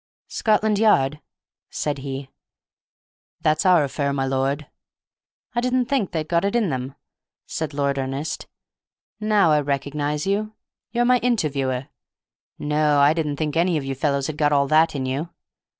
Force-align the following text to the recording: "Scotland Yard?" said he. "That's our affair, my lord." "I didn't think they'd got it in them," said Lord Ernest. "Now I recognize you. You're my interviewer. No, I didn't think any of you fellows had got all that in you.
"Scotland 0.29 0.79
Yard?" 0.79 1.21
said 1.69 1.99
he. 1.99 2.31
"That's 3.41 3.67
our 3.67 3.83
affair, 3.83 4.11
my 4.11 4.25
lord." 4.25 4.65
"I 5.53 5.61
didn't 5.61 5.85
think 5.85 6.09
they'd 6.09 6.27
got 6.27 6.43
it 6.43 6.55
in 6.55 6.71
them," 6.71 6.95
said 7.45 7.71
Lord 7.71 7.99
Ernest. 7.99 8.47
"Now 9.19 9.51
I 9.51 9.61
recognize 9.61 10.25
you. 10.25 10.53
You're 10.89 11.05
my 11.05 11.19
interviewer. 11.19 11.89
No, 12.57 12.99
I 12.99 13.13
didn't 13.13 13.35
think 13.35 13.55
any 13.55 13.77
of 13.77 13.85
you 13.85 13.93
fellows 13.93 14.25
had 14.25 14.37
got 14.39 14.51
all 14.51 14.67
that 14.69 14.95
in 14.95 15.05
you. 15.05 15.29